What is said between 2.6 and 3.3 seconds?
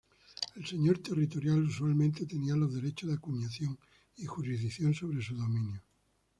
derechos de